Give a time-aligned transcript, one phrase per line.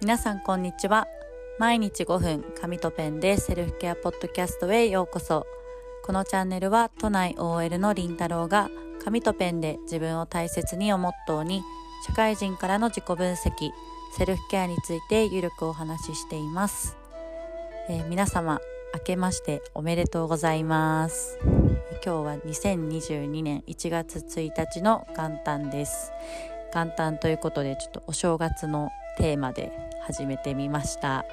[0.00, 1.08] 皆さんこんにちは。
[1.58, 5.44] 毎日5分紙とペンでセルフケアポッドキャストへようこそ。
[6.04, 8.70] このチャンネルは都内 OL のりんたろうが
[9.04, 11.62] 紙とペンで自分を大切にをモットーに
[12.06, 13.72] 社会人からの自己分析
[14.16, 16.96] セルフケアについてゆるくお話ししています、
[17.88, 18.60] えー、皆様
[18.94, 21.38] 明けましておめでとうございます。
[22.04, 26.12] 今日は2022年1月1日の元旦です。
[26.72, 31.26] 元旦ということでちょっとお正月のテーマで始めてみました、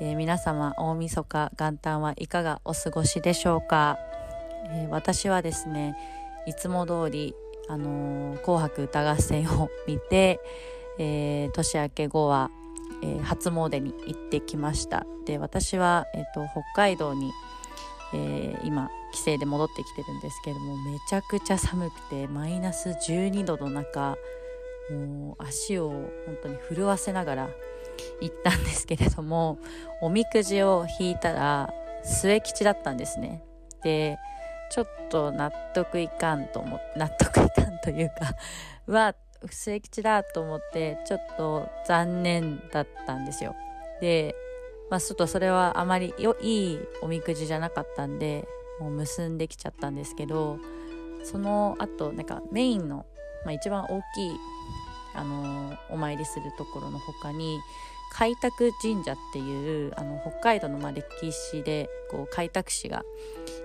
[0.00, 3.96] えー、皆様大晦日元旦はいかがお過ごしでしょうか、
[4.70, 5.96] えー、私はですね
[6.48, 7.32] いつも通り
[7.68, 10.40] あのー、紅白歌合戦を見て、
[10.98, 12.50] え年明け後は、
[13.04, 15.06] え初詣に行ってきました。
[15.24, 17.30] で私は、えーと、北海道に、
[18.14, 24.16] え今帰省で戻ってきてるんですけれどもめちゃくちゃ寒くてマイナス12度の中
[24.90, 26.08] もう足を本
[26.42, 27.48] 当に震わせながら
[28.20, 29.58] 行ったんですけれども
[30.00, 31.72] おみくじを引いたら
[32.04, 33.42] 末吉だったんですね。
[33.82, 34.18] で
[34.70, 38.34] ちょっと納得いかんと思納得いかんというか
[38.86, 39.14] は
[39.50, 43.54] 末吉だと思ってちょっと残念だったんですよ。
[44.00, 44.34] で
[44.90, 48.46] まあちょっとそれはあまりよいいおみくじじゃなかったんで
[48.80, 50.58] もう結んできちゃったんですけど
[51.24, 53.06] その後なんかメインの、
[53.44, 54.30] まあ、一番大きい
[55.14, 57.60] あのお参りするところの他に
[58.12, 63.04] 開拓神社っていうあの北海道のま歴史でこう開拓使が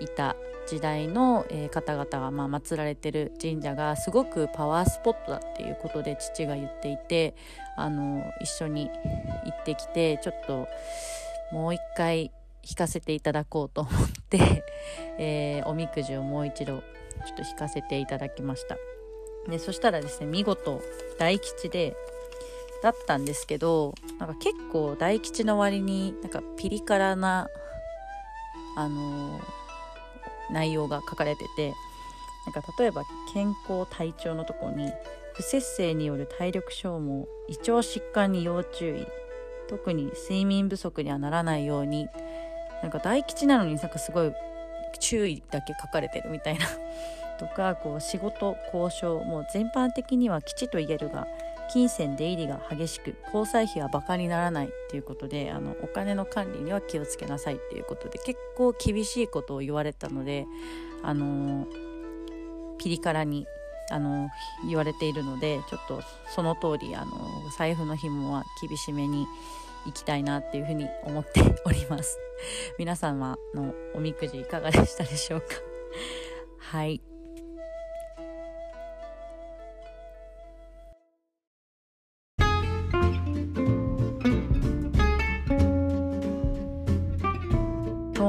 [0.00, 7.34] いた時代の、え、方々がま祀られてる神社がすごくパワースポットだっていうことで父が言っていて
[7.76, 10.68] あの一緒に行ってきてちょっと
[11.52, 12.30] もう一回
[12.68, 13.92] 引かせていただこうと思っ
[14.30, 14.64] て、
[15.18, 16.82] えー、おみくじをもう一度
[17.26, 18.76] ちょっと引かせていただきました。
[19.48, 20.80] でそしたらですね見事
[21.18, 21.96] 大吉で
[22.82, 27.48] だったんですけどなんか結構大吉の割になんかピリ辛な
[28.76, 31.72] あのー、内容が書かれてて
[32.46, 34.92] なんか例えば健康体調のとこに
[35.34, 39.06] 不節制による体力消耗胃腸疾患に要注意
[39.68, 42.08] 特に睡眠不足にはならないように
[42.82, 44.32] なんか大吉なのになんかすごい
[45.00, 46.66] 注意だけ書かれてるみたいな
[47.38, 51.26] とかこう仕事交渉もう全般的には吉と言えるが
[51.72, 60.46] 金銭出入りが激しく交際費はバカにならないっていうことであのお金の管理には気をつけなさいっていうことで結構厳しいことを言われたので
[61.02, 61.66] あの
[62.78, 63.46] ピリ辛に
[63.90, 64.28] あの
[64.66, 66.02] 言われているのでちょっと
[66.34, 67.12] その通りあの
[67.56, 69.26] 財布の紐は厳しめに
[69.86, 72.18] いきたいなっていうふうに思っております。
[72.78, 75.46] 皆様のおみくじいかがでしたでしょうか？
[76.58, 77.02] はい。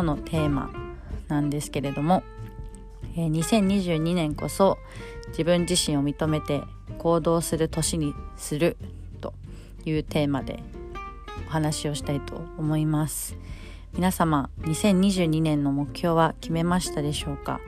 [0.00, 0.70] 今日のテーマ
[1.28, 2.22] なんですけれども、
[3.18, 4.78] えー、2022年こそ
[5.28, 6.62] 自分自身を認めて
[6.96, 8.78] 行動する年にする
[9.20, 9.34] と
[9.84, 10.62] いうテーマで
[11.46, 13.36] お話をしたいと思います。
[13.92, 17.60] 皆様2022年の目標は決めましたでしょうか、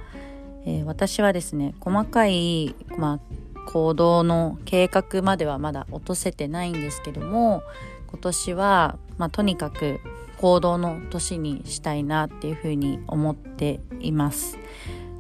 [0.65, 3.21] えー、私はですね細かい、ま
[3.57, 7.63] あ、行動の計画まではまだ落とせてないんですけども
[8.07, 10.01] 今年は、まあ、とにかく
[10.43, 14.59] 行動の年にしたいなっていうふうに思っています。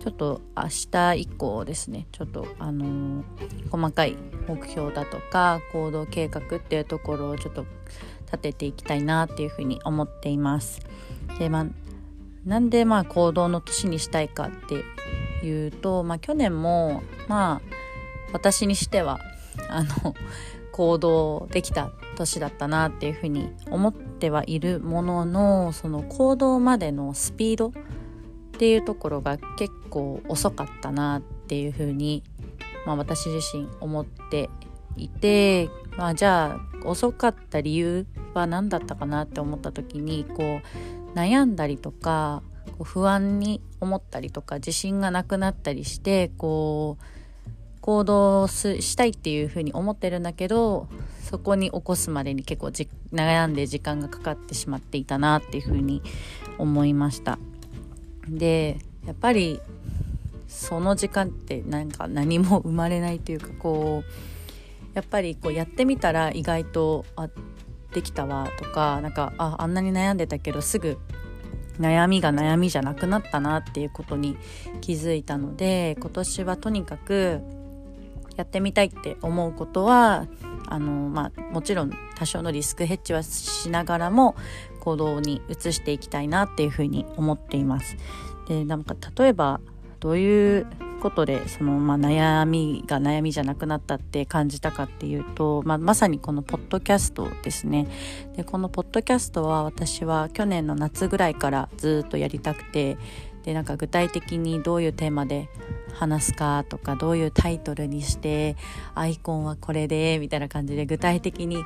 [0.00, 2.08] ちょっと明日以降ですね。
[2.10, 4.16] ちょっとあのー、細かい
[4.48, 7.66] 目標だとか行動計画っていうところをちょっと
[8.26, 10.80] 立てていきたいなっていうふうに思っています。
[11.38, 11.66] でまあ
[12.44, 17.74] なんでまあ行動の年にしたいかっていうと、まあ、去年もまあ
[18.32, 19.20] 私にしては
[19.68, 20.16] あの
[20.72, 27.72] 行動できた年だったなっていうふうに思ってはいるもののその行動までのスピードっ
[28.58, 32.22] ていうところが結構遅かったなっていうふうに、
[32.86, 34.48] まあ、私自身思って
[34.96, 40.60] いて、まあ、じゃあ遅かった理由は何だったかなって思った時にこ
[41.14, 42.42] う悩んだりとか
[42.82, 47.04] 不安に思ったりとか自信がなくなったりしてこう
[47.82, 50.88] 行動したいっていうふうに思ってるんだけど
[51.20, 52.68] そこに起こすまでに結構
[53.12, 56.00] 悩んで時間がかかってしまっていたなっていうふうに
[56.58, 57.38] 思いました。
[58.28, 59.60] でやっぱり
[60.46, 64.10] その時間ってなんか何も生まれないというかこう
[64.94, 67.28] やっぱりこうやってみたら意外とあ
[67.92, 70.98] できたわとかなんかああんなに悩んでたけどすぐ
[71.80, 74.36] 悩みが悩みじゃなくなったなっていうことに
[74.80, 77.40] 気づいたので今年はとにかく
[78.36, 80.26] やってみたいって思うことは
[80.68, 84.34] あの、まあ、もちろん多少のリスクヘッジはしながらも
[84.80, 87.96] 行動に移していきたいなっていうふうに思っています。
[88.48, 89.60] でなんか例えば
[90.00, 90.66] どういう
[91.00, 97.88] ことでその、まあ、悩みが悩みじゃなくなったって感じたかっていうと、まあ、まさにこのポッドキャストですね
[98.36, 102.98] でこのポッドキャストは私は去年の夏ぐらいからずっとやりたくて
[103.44, 105.48] でなんか具体的にどういうテーマで
[105.94, 108.56] 話すかとかどういうタイトルにして
[108.94, 111.56] アイコンはこれでみたいな感じで具体的に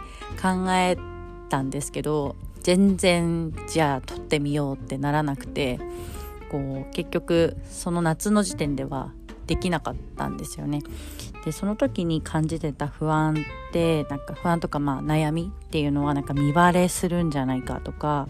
[0.41, 0.97] 考え
[1.49, 5.79] たんですけど全然じゃあ撮ってみようってならなくて
[6.51, 9.13] こう結局その夏の時点では
[9.47, 10.83] できなかったんですよね。
[11.45, 18.27] でその時に感じてた不安ってなんか不安とかまあ悩みっていうのはなんか見バレするんじゃないかとか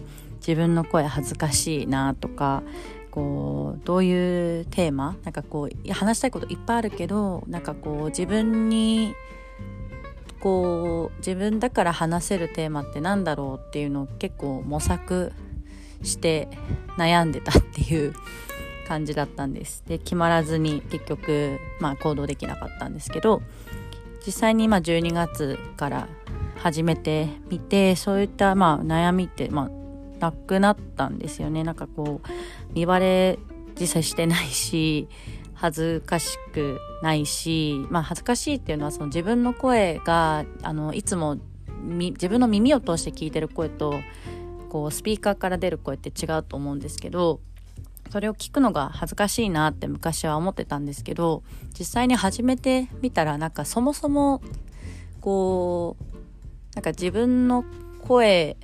[0.47, 2.63] 自分の声恥ずかしいなとか
[3.17, 9.15] こうどういうテーマなんかこう話したいこといっぱいあるけどなんかこう自分に
[10.39, 15.33] こう自分だから話せるテーマって何だろうっていうのを結構模索
[16.03, 16.51] して
[16.99, 18.13] 悩んでたっていう
[18.87, 19.83] 感じだったんです。
[19.87, 23.41] で決まらずに結局、まあ、行動できなかったんですけど
[24.27, 26.09] 実際に今12月から
[26.59, 29.86] 始めてみてそういったまあ悩みって、まあ、
[30.19, 31.65] なくなったんですよね。
[31.65, 33.39] なんかこう見バレ
[33.79, 35.09] 実際してないし
[35.55, 41.39] 恥ずかしくないし、まあ、恥ずかしいっていうのはその自分の声があのいつも
[41.83, 43.95] 自分の耳を通して聞いてる声と
[44.69, 47.41] こうスピーカーから出る声って違うと思うんですけど
[48.11, 51.43] それを聞くのが恥ずかしいなって昔は思ってたんですけど
[51.79, 54.43] 実際に始めてみたらなんかそもそも
[55.21, 57.65] こうなんか自分の
[58.07, 58.57] 声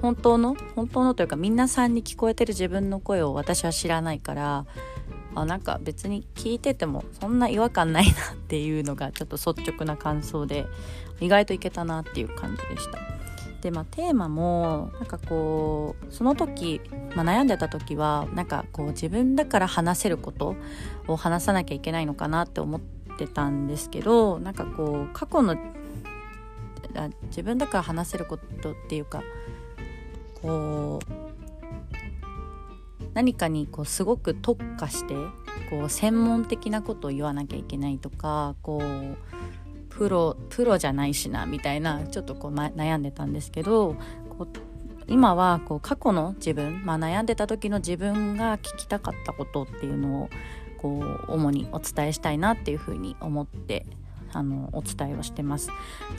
[0.00, 0.56] 本当の？
[0.76, 4.66] 本当のというか皆さんに聞こえてる自分の声を私は知らないから
[5.34, 10.66] あなんか別に聞いててもそんな違和感ないなっていうのがちょっと率直な感想で
[11.20, 12.98] 意外といけたなっていう感じでした。
[13.60, 16.80] でまあテーマもなんかこうその時、
[17.16, 20.54] まあ、悩んでた時はなんかこう自分だから話せること
[21.08, 22.80] を話さなきゃいけないのかなって思っ
[23.18, 25.56] てたんですけどなんかこう過去の
[27.26, 29.22] 自分だから話せることっていうか
[30.42, 31.28] こう
[33.14, 35.14] 何かにこうすごく特化して
[35.70, 39.16] こう専門的なことを言わなきゃいけないとかこう
[39.88, 43.96] プロプロじゃないしなみたいなちょっとこう、ま、悩んでたんですけど
[44.38, 44.48] こう
[45.08, 50.30] 今はこう過去の自分、まあ、悩んでた時の自分が聞きたかったことっていうのを
[50.76, 53.86] こう主にお伝えしたいなっていうふうに思って
[54.32, 55.70] あのお伝えをしてます。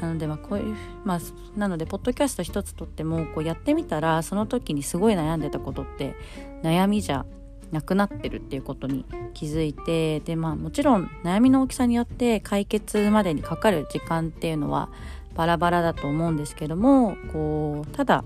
[0.01, 1.19] なのでまあこういうまあ
[1.57, 6.15] なのでポッドキャスト一つとってもこうやってみたらその時にすごい悩んでたことって
[6.63, 7.25] 悩みじゃ
[7.71, 14.89] なくなってるっていうことに気づいてでまあもちろん悩みの大きさによって解決までにかかる時間っていうのは
[15.35, 18.23] バラバラだと思うんですけどもこうただ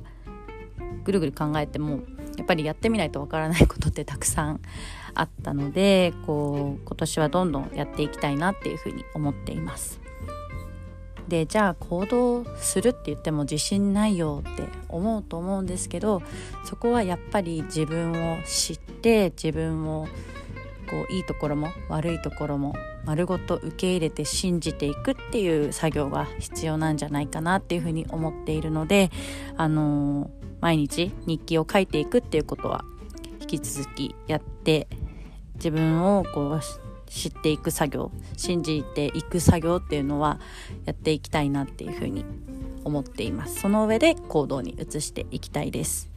[1.03, 1.99] ぐるぐる考えても
[2.37, 4.61] やっぱりやってみないとわからないことってたくさん
[5.15, 10.01] あったのでこう今年はどんどんやっていきたいなっていうふうに思っています。
[11.27, 16.21] でじゃあ行動するって言っても自信ないよって思うと思うんですけど
[16.65, 20.07] そこはやっぱり自分を知って自分を
[20.89, 22.75] こういいところも悪いところも
[23.05, 29.11] 丸ごと受け入れて信じていくっていう作業が必要なんじゃないかなっていうふうに思っているので、
[29.57, 30.29] あのー、
[30.61, 32.85] 毎日日記を書いていくっていうことは
[33.41, 34.87] 引き続きやって
[35.55, 36.61] 自分をこう
[37.09, 40.39] 知っていく作業信じていく作業っていうのは
[40.85, 42.25] やっていきたいなっていうふうに
[42.83, 43.61] 思っています。
[43.61, 46.09] その上で行動に移していきたいです、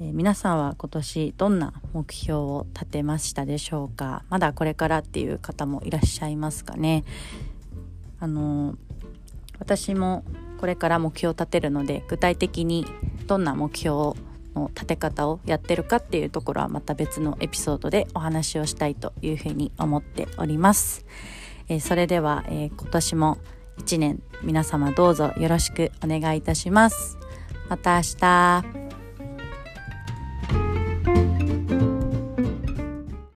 [0.00, 4.24] えー、皆さんは今年どんな目標を立てましたでしょうか？
[4.30, 7.04] まだこれからっていう方もいらっしゃいますかね？
[8.20, 8.76] あのー、
[9.58, 10.24] 私も
[10.58, 12.86] これから目標を立てるので具体的に
[13.26, 14.16] どんな目標を
[14.58, 21.04] の立て方をやってるかっていうところはまた別のエピソードでお話をしたいというふうに思っております。
[21.68, 23.38] えー、それでは、えー、今年も
[23.78, 27.18] 1年皆様どうぞよろしくお願いいたします。
[27.68, 28.87] また明日。